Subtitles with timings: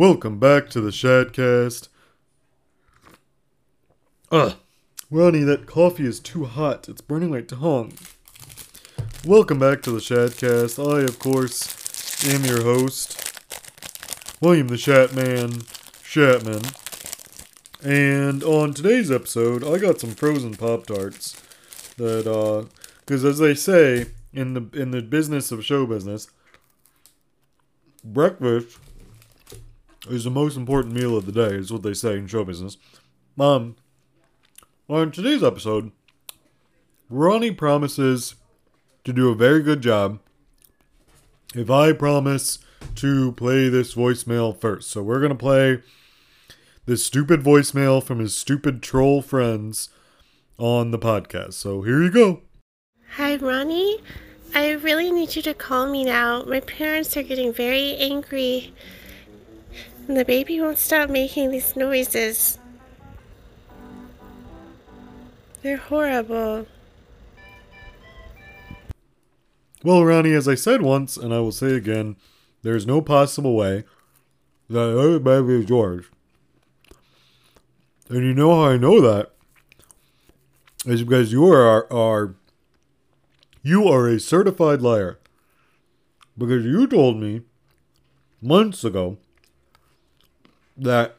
[0.00, 1.88] Welcome back to the Shatcast.
[4.32, 4.54] Ugh,
[5.10, 6.88] Ronnie, that coffee is too hot.
[6.88, 7.92] It's burning my tongue.
[9.26, 10.82] Welcome back to the Shatcast.
[10.82, 13.14] I, of course, am your host,
[14.40, 15.64] William the Shatman
[16.02, 16.64] Shatman.
[17.84, 21.36] And on today's episode, I got some frozen Pop Tarts
[21.98, 22.64] that, uh,
[23.00, 26.30] because as they say in the in the business of show business,
[28.02, 28.78] breakfast
[30.08, 32.76] is the most important meal of the day, is what they say in show business.
[33.38, 33.76] Um,
[34.88, 35.92] on today's episode,
[37.08, 38.34] Ronnie promises
[39.04, 40.20] to do a very good job
[41.54, 42.58] if I promise
[42.96, 44.90] to play this voicemail first.
[44.90, 45.82] So we're going to play
[46.86, 49.90] this stupid voicemail from his stupid troll friends
[50.58, 51.54] on the podcast.
[51.54, 52.42] So here you go.
[53.16, 54.00] Hi, Ronnie.
[54.54, 56.42] I really need you to call me now.
[56.44, 58.72] My parents are getting very angry.
[60.12, 62.58] The baby won't stop making these noises.
[65.62, 66.66] They're horrible.
[69.84, 72.16] Well, Ronnie, as I said once, and I will say again,
[72.62, 73.84] there's no possible way
[74.68, 76.06] that other baby is yours.
[78.08, 79.30] And you know how I know that?
[80.86, 82.34] Is because you are, are
[83.62, 85.20] you are a certified liar.
[86.36, 87.42] Because you told me
[88.42, 89.18] months ago
[90.80, 91.16] that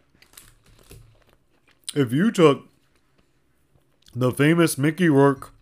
[1.96, 2.68] if you took
[4.14, 5.54] the famous Mickey Rourke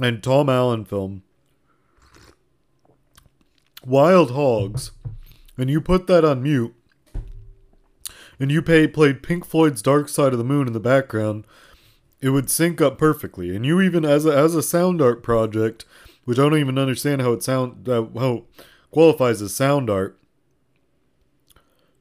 [0.00, 1.22] and Tom Allen film,
[3.84, 4.92] Wild Hogs,
[5.58, 6.74] and you put that on mute,
[8.38, 11.44] and you pay, played Pink Floyd's Dark Side of the Moon in the background,
[12.20, 13.54] it would sync up perfectly.
[13.54, 15.84] And you even, as a, as a sound art project,
[16.24, 18.44] which I don't even understand how it sound uh, how
[18.90, 20.18] qualifies as sound art.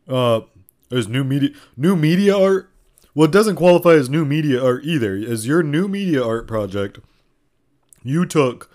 [0.08, 0.42] Uh,
[0.90, 2.70] there's new media new media art.
[3.14, 5.16] Well, it doesn't qualify as new media art either.
[5.16, 7.00] As your new media art project,
[8.04, 8.70] you took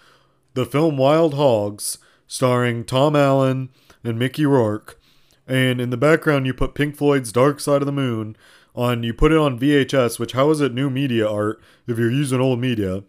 [0.55, 3.69] the film Wild Hogs, starring Tom Allen
[4.03, 4.99] and Mickey Rourke,
[5.47, 8.37] and in the background you put Pink Floyd's Dark Side of the Moon
[8.75, 9.03] on.
[9.03, 12.41] You put it on VHS, which how is it new media art if you're using
[12.41, 13.05] old media?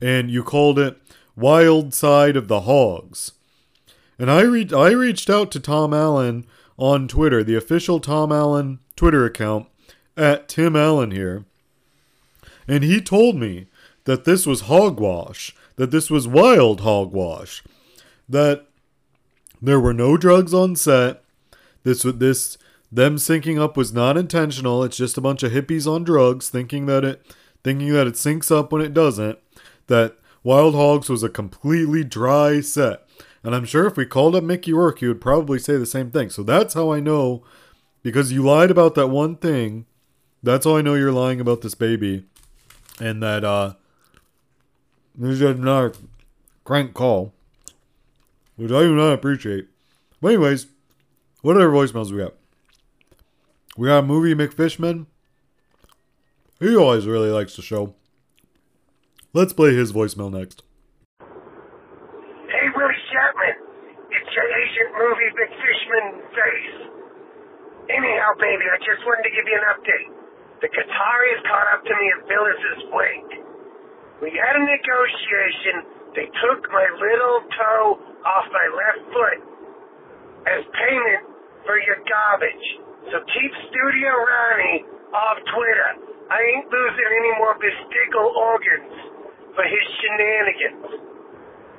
[0.00, 0.98] And you called it
[1.36, 3.32] Wild Side of the Hogs.
[4.18, 6.46] And I re- I reached out to Tom Allen
[6.76, 9.66] on Twitter, the official Tom Allen Twitter account
[10.16, 11.44] at Tim Allen here.
[12.66, 13.66] And he told me
[14.04, 17.62] that this was hogwash, that this was wild hogwash,
[18.28, 18.66] that
[19.60, 21.22] there were no drugs on set.
[21.82, 22.58] This this
[22.90, 24.84] them syncing up was not intentional.
[24.84, 28.54] It's just a bunch of hippies on drugs thinking that it thinking that it syncs
[28.54, 29.38] up when it doesn't.
[29.86, 33.03] That Wild Hogs was a completely dry set.
[33.44, 36.10] And I'm sure if we called up Mickey Rourke, he would probably say the same
[36.10, 36.30] thing.
[36.30, 37.44] So that's how I know,
[38.02, 39.84] because you lied about that one thing,
[40.42, 42.24] that's how I know you're lying about this baby.
[42.98, 43.74] And that, uh,
[45.14, 45.92] this is another
[46.64, 47.34] crank call,
[48.56, 49.68] which I do not appreciate.
[50.22, 50.68] But, anyways,
[51.42, 52.34] what other voicemails we got?
[53.76, 55.06] We got movie McFishman.
[56.60, 57.94] He always really likes the show.
[59.34, 60.62] Let's play his voicemail next.
[62.74, 63.56] Willie Shatman.
[64.10, 66.78] It's your agent movie Big Fishman face.
[67.90, 70.10] Anyhow, baby, I just wanted to give you an update.
[70.62, 73.32] The Qatari has caught up to me at Phyllis's wake.
[74.22, 75.74] We had a negotiation.
[76.18, 77.86] They took my little toe
[78.26, 79.38] off my left foot
[80.50, 81.22] as payment
[81.66, 82.66] for your garbage.
[83.12, 84.80] So keep Studio Ronnie
[85.12, 85.90] off Twitter.
[86.32, 88.94] I ain't losing any more vestigial organs
[89.52, 91.13] for his shenanigans.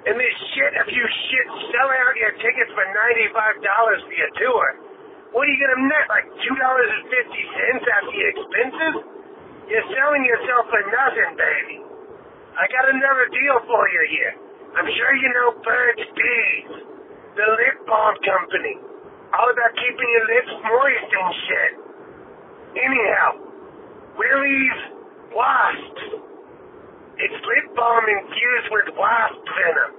[0.05, 4.67] And this shit, if you shit sell out your tickets for $95 for your tour,
[5.33, 6.05] what are you going to net?
[6.13, 8.95] Like $2.50 after your expenses?
[9.65, 11.77] You're selling yourself for nothing, baby.
[12.53, 14.33] I got another deal for you here.
[14.77, 16.71] I'm sure you know Burt's Bees,
[17.33, 18.77] the lip balm company.
[19.33, 21.73] All about keeping your lips moist and shit.
[22.77, 23.29] Anyhow,
[24.21, 24.81] Willie's
[25.33, 26.34] Wasps
[27.15, 29.91] it's lip balm infused with wasp venom.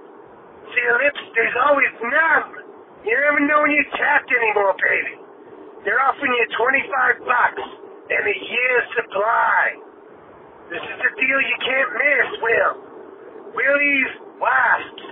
[0.69, 2.47] See, your lips, there's always numb.
[3.07, 5.15] You never know when you're tapped anymore, baby.
[5.85, 7.65] They're offering you 25 bucks
[8.11, 9.61] and a year's supply.
[10.69, 12.73] This is a deal you can't miss, Will.
[13.55, 15.03] Willie's Wasps.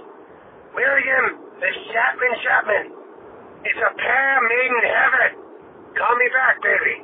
[0.75, 1.25] William,
[1.63, 2.85] the Shatman Shatman.
[3.63, 5.29] It's a pair made in heaven.
[5.97, 6.95] Call me back, baby.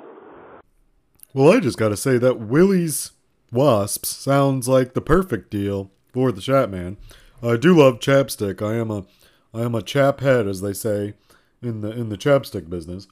[1.33, 3.13] Well, I just gotta say that Willie's
[3.51, 6.97] wasps sounds like the perfect deal for the Shatman.
[7.43, 8.61] I do love chapstick.
[8.61, 9.05] I am a
[9.53, 11.15] I am a chap head, as they say
[11.61, 13.07] in the in the chapstick business.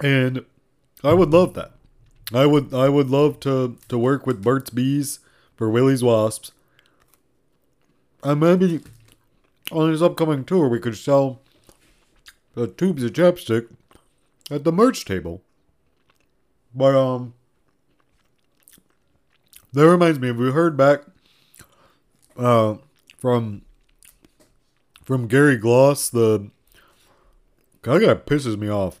[0.00, 0.44] And
[1.04, 1.72] I would love that.
[2.32, 5.20] I would I would love to to work with Burt's Bees
[5.56, 6.52] for Willie's Wasps.
[8.24, 8.80] And maybe
[9.70, 11.40] on his upcoming tour we could sell
[12.54, 13.68] the tubes of chapstick
[14.50, 15.42] at the merch table.
[16.74, 17.34] But um
[19.72, 21.02] that reminds me, have we heard back
[22.36, 22.76] uh
[23.18, 23.62] from
[25.04, 26.50] from Gary Gloss, the
[27.82, 29.00] God, that pisses me off.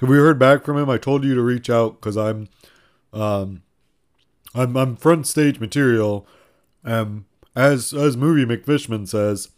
[0.00, 0.88] Have we heard back from him?
[0.90, 2.48] I told you to reach out because I'm,
[3.12, 3.62] um,
[4.54, 6.26] I'm I'm front stage material.
[6.84, 9.50] Um, as as movie McFishman says,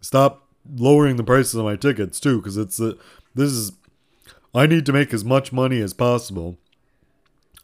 [0.00, 3.72] stop lowering the prices of my tickets too, because it's this is
[4.54, 6.56] I need to make as much money as possible.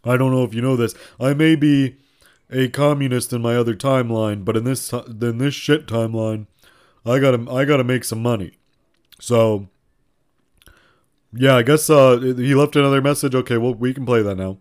[0.04, 0.94] I don't know if you know this.
[1.18, 1.96] I may be
[2.50, 6.46] a communist in my other timeline, but in this in this shit timeline,
[7.04, 8.58] I gotta I gotta make some money.
[9.20, 9.68] So
[11.32, 13.34] yeah, I guess uh, he left another message.
[13.34, 14.58] Okay, well we can play that now.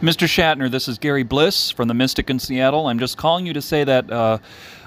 [0.00, 0.26] Mr.
[0.26, 2.86] Shatner, this is Gary Bliss from the Mystic in Seattle.
[2.88, 4.38] I'm just calling you to say that uh,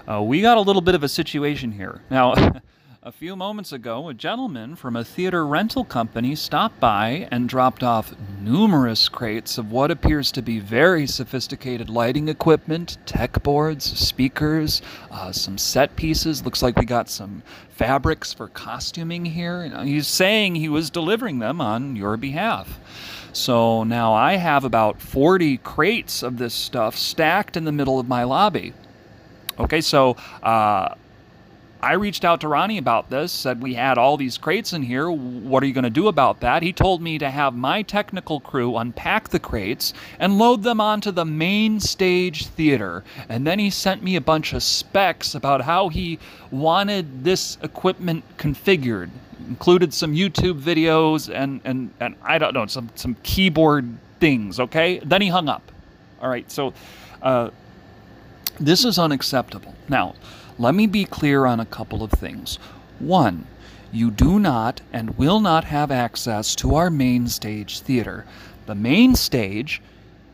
[0.07, 2.04] uh, we got a little bit of a situation here.
[2.12, 2.36] Now,
[3.09, 7.81] a few moments ago, a gentleman from a theater rental company stopped by and dropped
[7.81, 14.83] off numerous crates of what appears to be very sophisticated lighting equipment, tech boards, speakers,
[15.09, 16.45] uh, some set pieces.
[16.45, 17.41] Looks like we got some
[17.71, 19.63] fabrics for costuming here.
[19.83, 22.79] He's saying he was delivering them on your behalf.
[23.33, 28.07] So now I have about 40 crates of this stuff stacked in the middle of
[28.07, 28.73] my lobby.
[29.57, 30.94] Okay, so uh,
[31.81, 35.09] I reached out to Ronnie about this, said we had all these crates in here.
[35.09, 36.61] What are you going to do about that?
[36.61, 41.11] He told me to have my technical crew unpack the crates and load them onto
[41.11, 43.03] the main stage theater.
[43.29, 46.19] And then he sent me a bunch of specs about how he
[46.51, 49.09] wanted this equipment configured
[49.47, 54.99] included some YouTube videos and, and, and I don't know, some, some keyboard things, okay?
[54.99, 55.71] Then he hung up.
[56.21, 56.73] All right, so
[57.21, 57.49] uh,
[58.59, 59.73] this is unacceptable.
[59.87, 60.13] Now,
[60.59, 62.59] let me be clear on a couple of things.
[63.00, 63.47] One,
[63.94, 68.25] you do not and will not have access to our main stage theater.
[68.65, 69.81] The main stage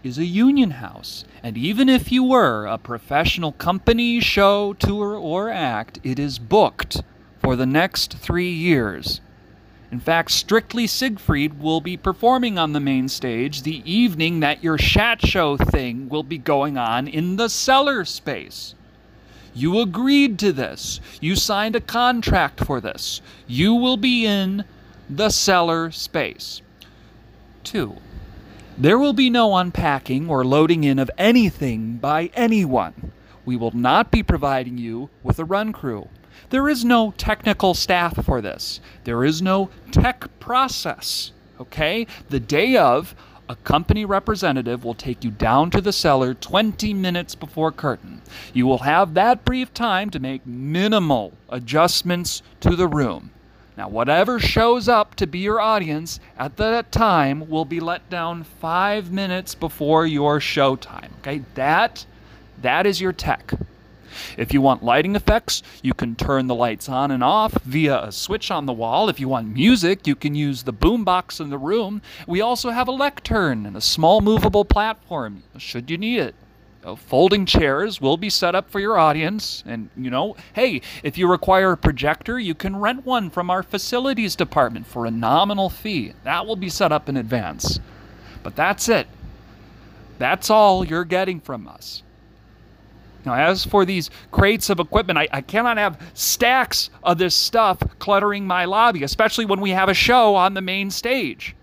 [0.04, 5.52] is a union house, and even if you were a professional company, show, tour, or
[5.52, 7.04] act, it is booked
[7.40, 9.22] for the next three years.
[9.92, 14.78] In fact, Strictly Siegfried will be performing on the main stage the evening that your
[14.80, 18.74] Shat Show thing will be going on in the cellar space.
[19.56, 21.00] You agreed to this.
[21.22, 23.22] You signed a contract for this.
[23.48, 24.66] You will be in
[25.10, 26.62] the cellar space.
[27.64, 27.96] Two,
[28.78, 33.14] there will be no unpacking or loading in of anything by anyone.
[33.46, 36.10] We will not be providing you with a run crew.
[36.50, 38.82] There is no technical staff for this.
[39.06, 41.32] There is no tech process.
[41.60, 42.06] Okay?
[42.30, 43.16] The day of,
[43.48, 48.22] a company representative will take you down to the cellar 20 minutes before curtain.
[48.54, 53.32] You will have that brief time to make minimal adjustments to the room.
[53.78, 58.44] Now, whatever shows up to be your audience at that time will be let down
[58.44, 61.14] five minutes before your show time.
[61.20, 62.06] Okay, that
[62.62, 63.54] that is your tech.
[64.38, 68.12] If you want lighting effects, you can turn the lights on and off via a
[68.12, 69.10] switch on the wall.
[69.10, 72.02] If you want music, you can use the boombox in the room.
[72.28, 76.36] We also have a lectern and a small movable platform, should you need it.
[76.96, 79.64] folding chairs will be set up for your audience.
[79.66, 83.64] And, you know, hey, if you require a projector, you can rent one from our
[83.64, 86.14] facilities department for a nominal fee.
[86.24, 87.80] That will be set up in advance.
[88.44, 89.08] But that's it.
[90.20, 92.04] That's all you're getting from us.
[93.26, 97.80] Now, as for these crates of equipment, I, I, cannot have stacks of this stuff
[98.00, 101.56] cluttering my lobby, especially when we have a show on the main stage.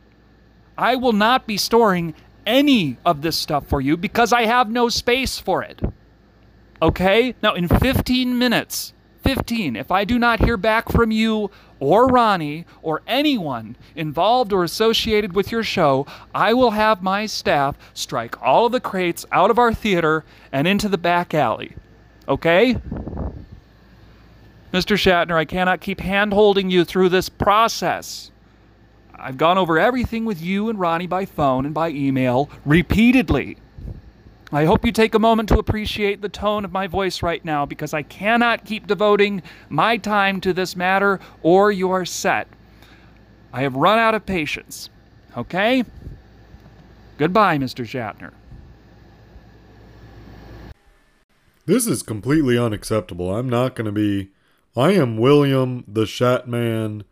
[0.77, 2.15] I will not be storing
[2.47, 5.81] any of this stuff for you because I have no space for it.
[6.81, 7.35] Okay?
[7.43, 8.93] Now, in 15 minutes,
[9.23, 14.65] 15, if I do not hear back from you or Ronnie or anyone involved or
[14.65, 19.51] associated with your show, I will have my staff strike all of the crates out
[19.51, 21.75] of our theater and into the back alley.
[22.29, 22.77] Okay?
[24.73, 24.97] Mr.
[24.97, 28.31] Shatner, I cannot keep hand holding you through this process.
[29.15, 33.59] I've gone over everything with you and Ronnie by phone and by email repeatedly.
[34.55, 37.65] I hope you take a moment to appreciate the tone of my voice right now
[37.65, 42.49] because I cannot keep devoting my time to this matter or you are set.
[43.51, 44.91] I have run out of patience.
[45.39, 45.85] Okay?
[47.17, 47.87] Goodbye, Mr.
[47.87, 48.33] Shatner.
[51.65, 53.35] This is completely unacceptable.
[53.35, 54.33] I'm not going to be.
[54.77, 57.05] I am William the Shatman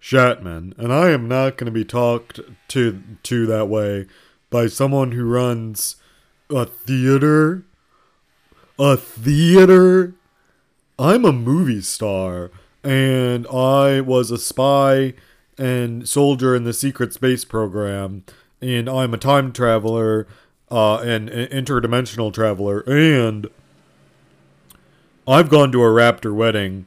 [0.00, 4.06] Shatman, and I am not going to be talked to to that way
[4.50, 5.96] by someone who runs
[6.50, 7.64] a theater.
[8.78, 10.14] A theater.
[10.98, 12.50] I'm a movie star,
[12.84, 15.14] and I was a spy
[15.58, 18.24] and soldier in the secret space program,
[18.60, 20.26] and I'm a time traveler,
[20.70, 23.48] uh, and an interdimensional traveler, and
[25.26, 26.86] I've gone to a raptor wedding,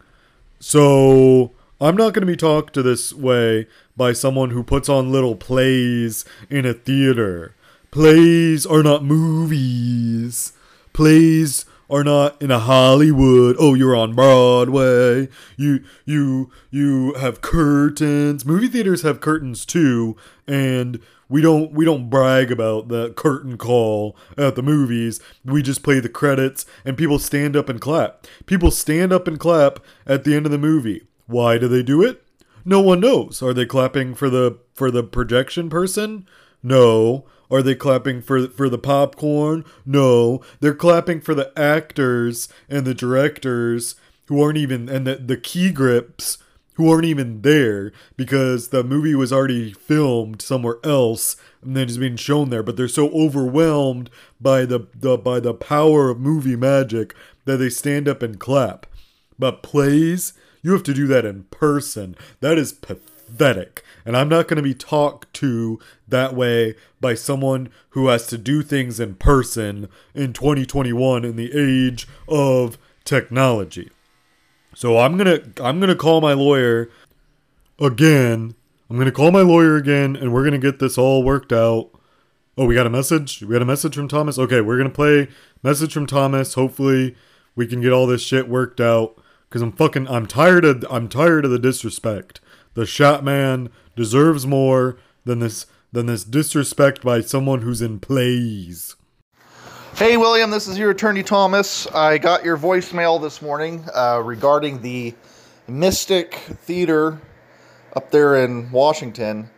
[0.59, 5.11] so I'm not going to be talked to this way by someone who puts on
[5.11, 7.54] little plays in a theater.
[7.95, 10.51] Plays are not movies.
[10.91, 13.55] Plays are not in a Hollywood.
[13.57, 15.29] Oh, you're on Broadway.
[15.55, 18.45] You you you have curtains.
[18.45, 20.99] Movie theaters have curtains too, and
[21.29, 25.21] we don't we don't brag about the curtain call at the movies.
[25.45, 28.27] We just play the credits and people stand up and clap.
[28.45, 31.03] People stand up and clap at the end of the movie.
[31.27, 32.21] Why do they do it?
[32.65, 33.41] No one knows.
[33.41, 36.27] Are they clapping for the for the projection person?
[36.61, 37.25] No.
[37.51, 39.65] Are they clapping for for the popcorn?
[39.85, 40.41] No.
[40.59, 43.95] They're clapping for the actors and the directors
[44.27, 46.37] who aren't even and the, the key grips
[46.75, 51.97] who aren't even there because the movie was already filmed somewhere else and then it's
[51.97, 54.09] being shown there but they're so overwhelmed
[54.39, 58.85] by the, the by the power of movie magic that they stand up and clap
[59.39, 63.14] but plays you have to do that in person that is pathetic
[64.05, 68.37] and i'm not going to be talked to that way by someone who has to
[68.37, 73.89] do things in person in 2021 in the age of technology
[74.75, 76.89] so I'm gonna I'm gonna call my lawyer
[77.79, 78.55] again.
[78.89, 81.89] I'm gonna call my lawyer again, and we're gonna get this all worked out.
[82.57, 83.41] Oh, we got a message.
[83.41, 84.37] We got a message from Thomas.
[84.37, 85.29] Okay, we're gonna play
[85.63, 86.55] message from Thomas.
[86.55, 87.15] Hopefully,
[87.55, 89.17] we can get all this shit worked out.
[89.49, 92.41] Cause I'm fucking I'm tired of I'm tired of the disrespect.
[92.75, 98.97] The Shatman deserves more than this than this disrespect by someone who's in plays.
[99.95, 101.87] Hey, William, this is your attorney Thomas.
[101.87, 105.15] I got your voicemail this morning uh, regarding the
[105.69, 107.21] Mystic Theater
[107.95, 109.49] up there in Washington.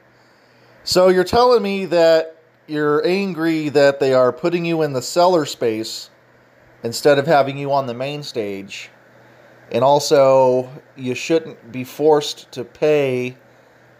[0.84, 5.48] So you're telling me that you're angry that they are putting you in the cellar
[5.48, 6.12] space
[6.84, 8.92] instead of having you on the main stage.
[9.72, 13.36] And also, you shouldn't be forced to pay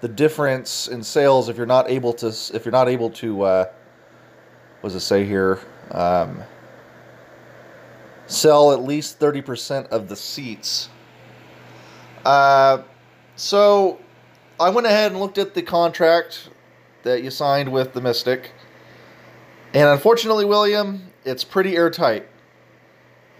[0.02, 3.66] the difference in sales if you're not able to if you're not able to uh,
[4.82, 5.60] what does it say here
[5.92, 6.44] um,
[8.28, 10.90] sell at least 30% of the seats.
[12.26, 12.84] Uh,
[13.36, 14.00] so
[14.60, 16.50] I went ahead and looked at the contract
[17.04, 18.52] that you signed with the Mystic.
[19.74, 22.28] And unfortunately, William, it's pretty airtight.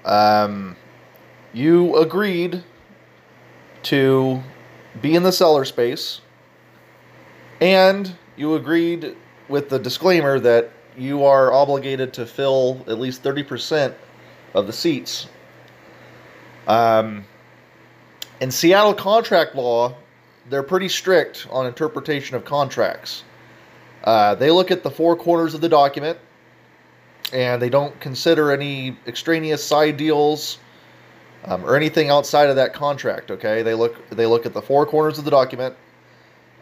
[0.06, 0.76] Um,
[1.54, 2.64] you agreed
[3.84, 4.42] to
[5.02, 6.22] be in the cellar space,
[7.62, 9.16] and you agreed
[9.48, 13.94] with the disclaimer that you are obligated to fill at least 30%
[14.54, 15.28] of the seats.
[16.68, 17.26] Um,
[18.42, 19.96] in Seattle contract law,
[20.50, 23.24] they're pretty strict on interpretation of contracts.
[24.04, 26.18] Uh, they look at the four corners of the document
[27.34, 30.60] and they don't consider any extraneous side deals
[31.46, 33.32] um, or anything outside of that contract.
[33.32, 35.76] Okay, they look they look at the four corners of the document,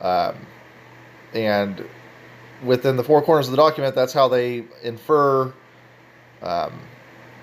[0.02, 0.36] um,
[1.34, 1.86] and
[2.64, 5.54] within the four corners of the document, that's how they infer,
[6.42, 6.80] um,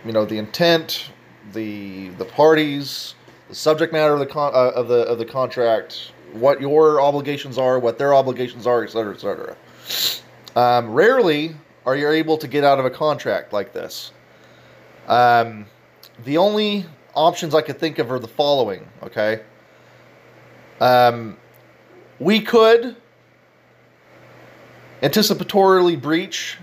[0.04, 1.10] you know, the intent,
[1.52, 3.14] the the parties,
[3.48, 7.58] the subject matter of the con- uh, of the of the contract, what your obligations
[7.58, 9.56] are, what their obligations are, etc., etc.
[10.54, 14.12] Um, rarely are you able to get out of a contract like this.
[15.08, 15.66] Um,
[16.24, 18.88] the only options I could think of are the following.
[19.02, 19.42] Okay.
[20.80, 21.36] Um,
[22.18, 22.96] we could
[25.02, 26.58] anticipatorily breach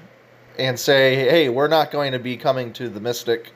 [0.58, 3.52] and say, hey, we're not going to be coming to the Mystic.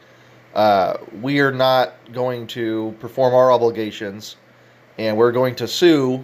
[0.54, 4.38] Uh, we are not going to perform our obligations,
[4.98, 6.24] and we're going to sue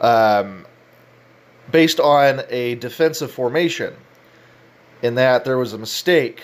[0.00, 0.66] um,
[1.70, 3.94] based on a defensive formation
[5.02, 6.42] in that there was a mistake.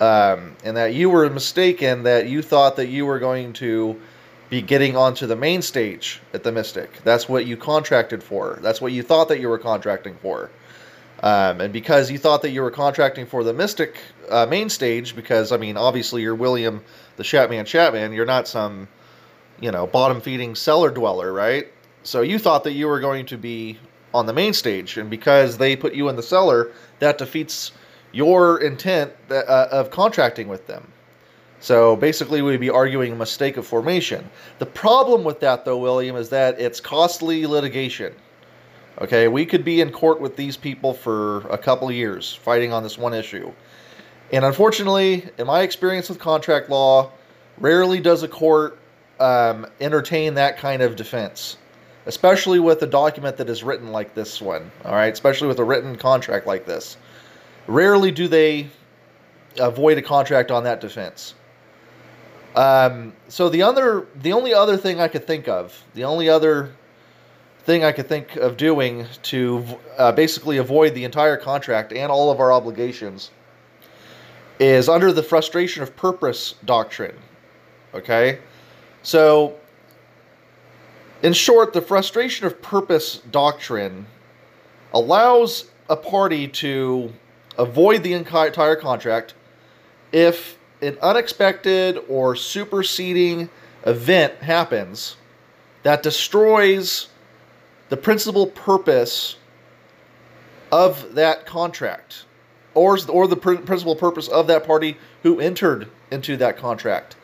[0.00, 4.00] Um, and that you were mistaken that you thought that you were going to
[4.48, 7.02] be getting onto the main stage at the Mystic.
[7.04, 8.58] That's what you contracted for.
[8.62, 10.50] That's what you thought that you were contracting for.
[11.22, 13.98] Um, and because you thought that you were contracting for the Mystic
[14.30, 16.82] uh, main stage, because I mean, obviously you're William
[17.16, 18.86] the Shatman Shatman, you're not some,
[19.60, 21.66] you know, bottom feeding cellar dweller, right?
[22.04, 23.78] So you thought that you were going to be
[24.14, 27.72] on the main stage, and because they put you in the cellar, that defeats
[28.18, 30.92] your intent that, uh, of contracting with them.
[31.60, 34.28] So basically, we'd be arguing a mistake of formation.
[34.58, 38.12] The problem with that, though, William, is that it's costly litigation.
[39.00, 42.82] Okay, we could be in court with these people for a couple years fighting on
[42.82, 43.52] this one issue.
[44.32, 47.12] And unfortunately, in my experience with contract law,
[47.58, 48.78] rarely does a court
[49.20, 51.56] um, entertain that kind of defense,
[52.06, 54.72] especially with a document that is written like this one.
[54.84, 56.96] All right, especially with a written contract like this.
[57.68, 58.70] Rarely do they
[59.60, 61.34] avoid a contract on that defense.
[62.56, 66.72] Um, so the other, the only other thing I could think of, the only other
[67.60, 69.64] thing I could think of doing to
[69.98, 73.30] uh, basically avoid the entire contract and all of our obligations
[74.58, 77.16] is under the frustration of purpose doctrine.
[77.94, 78.38] Okay?
[79.02, 79.56] So,
[81.22, 84.06] in short, the frustration of purpose doctrine
[84.92, 87.12] allows a party to
[87.58, 89.34] avoid the entire contract
[90.12, 93.50] if an unexpected or superseding
[93.84, 95.16] event happens
[95.82, 97.08] that destroys
[97.88, 99.36] the principal purpose
[100.70, 102.24] of that contract
[102.74, 107.16] or, or the pr- principal purpose of that party who entered into that contract.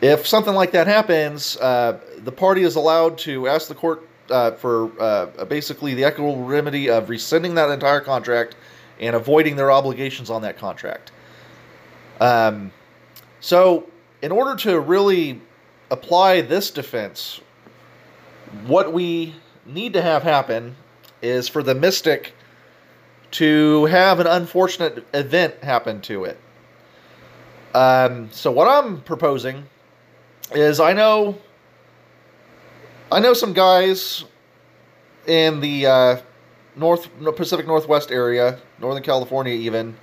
[0.00, 4.52] If something like that happens, uh, the party is allowed to ask the court uh,
[4.52, 8.56] for uh, basically the equitable remedy of rescinding that entire contract
[9.00, 11.12] and avoiding their obligations on that contract.
[12.20, 12.72] Um,
[13.40, 13.88] so,
[14.22, 15.40] in order to really
[15.90, 17.40] apply this defense,
[18.66, 19.34] what we
[19.66, 20.76] need to have happen
[21.22, 22.32] is for the mystic
[23.32, 26.38] to have an unfortunate event happen to it.
[27.74, 29.64] Um, so what I'm proposing
[30.52, 31.36] is I know
[33.10, 34.24] I know some guys
[35.28, 36.16] in the uh,
[36.74, 39.96] North Pacific Northwest area, Northern California even,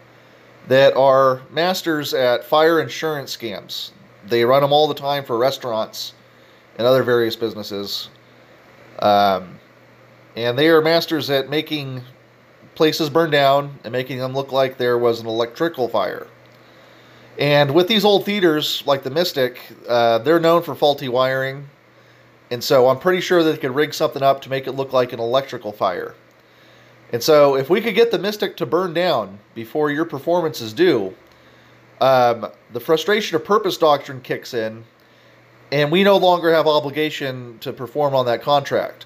[0.69, 3.91] that are masters at fire insurance scams.
[4.25, 6.13] They run them all the time for restaurants
[6.77, 8.09] and other various businesses.
[8.99, 9.59] Um,
[10.37, 12.01] and they are masters at making
[12.73, 16.27] places burn down and making them look like there was an electrical fire.
[17.37, 21.67] And with these old theaters, like the Mystic, uh, they're known for faulty wiring.
[22.51, 24.93] And so I'm pretty sure that they could rig something up to make it look
[24.93, 26.15] like an electrical fire.
[27.11, 30.73] And so if we could get the Mystic to burn down before your performance is
[30.73, 31.15] due,
[32.01, 34.83] um, the frustration of purpose doctrine kicks in,
[35.71, 39.05] and we no longer have obligation to perform on that contract.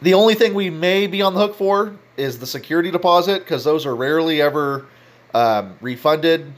[0.00, 3.64] The only thing we may be on the hook for is the security deposit because
[3.64, 4.86] those are rarely ever
[5.34, 6.52] um, refunded,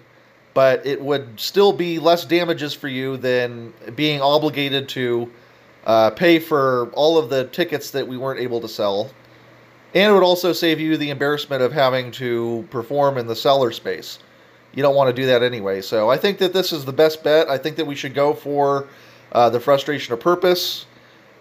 [0.53, 5.31] but it would still be less damages for you than being obligated to
[5.87, 9.11] uh, pay for all of the tickets that we weren't able to sell.
[9.95, 13.73] And it would also save you the embarrassment of having to perform in the cellar
[13.73, 14.19] space.
[14.73, 15.81] You don't want to do that anyway.
[15.81, 17.49] So I think that this is the best bet.
[17.49, 18.87] I think that we should go for
[19.33, 20.87] uh, the frustration of purpose.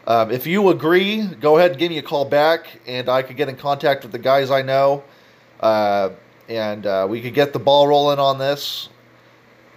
[0.07, 3.37] Um, if you agree, go ahead and give me a call back, and I could
[3.37, 5.03] get in contact with the guys I know,
[5.59, 6.09] uh,
[6.47, 8.89] and uh, we could get the ball rolling on this.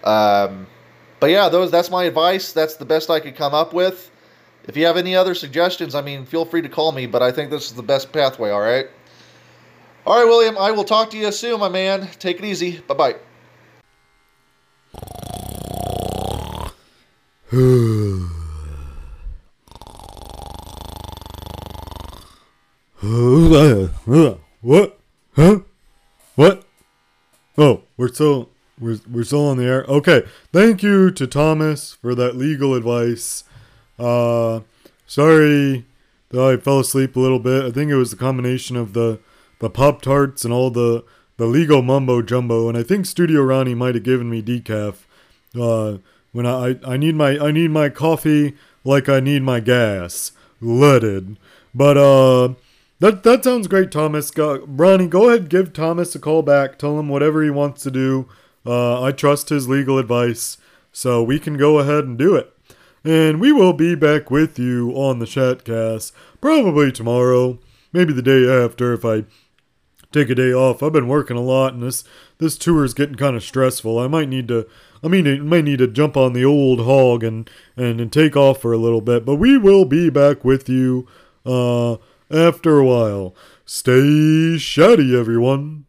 [0.05, 0.67] Um,
[1.21, 2.53] but yeah, those that's my advice.
[2.53, 4.11] That's the best I could come up with.
[4.69, 7.07] If you have any other suggestions, I mean, feel free to call me.
[7.07, 8.51] But I think this is the best pathway.
[8.51, 8.87] All right.
[10.07, 10.57] All right, William.
[10.59, 12.09] I will talk to you soon, my man.
[12.19, 12.79] Take it easy.
[12.79, 13.17] Bye bye.
[24.63, 24.99] what?
[25.35, 25.61] Huh?
[26.35, 26.65] What?
[27.59, 28.49] Oh, we're still
[28.79, 29.85] we're we're still on the air.
[29.85, 30.23] Okay.
[30.53, 33.45] Thank you to Thomas for that legal advice.
[34.03, 34.61] Uh
[35.07, 35.85] sorry
[36.31, 37.65] that I fell asleep a little bit.
[37.65, 39.21] I think it was the combination of the
[39.61, 41.05] the Pop Tarts and all the
[41.37, 44.97] the legal mumbo jumbo, and I think Studio Ronnie might have given me decaf.
[45.59, 45.99] Uh
[46.33, 50.33] when I, I need my I need my coffee like I need my gas.
[50.61, 51.37] Leaded.
[51.75, 52.55] But uh
[53.03, 54.31] that that sounds great, Thomas.
[54.31, 56.79] Go, Ronnie, go ahead, give Thomas a call back.
[56.79, 58.29] Tell him whatever he wants to do.
[58.65, 60.57] Uh, I trust his legal advice,
[60.93, 62.53] so we can go ahead and do it.
[63.05, 67.59] And we will be back with you on the Shatcast probably tomorrow,
[67.93, 69.25] maybe the day after if I
[70.13, 70.83] take a day off.
[70.83, 72.05] I've been working a lot, and this
[72.39, 73.99] this tour is getting kind of stressful.
[73.99, 74.69] I might need to.
[75.03, 78.37] I mean, I might need to jump on the old hog and, and, and take
[78.37, 81.09] off for a little bit, but we will be back with you.
[81.45, 81.97] Uh,
[82.33, 83.35] after a while.
[83.65, 85.85] Stay shady, everyone.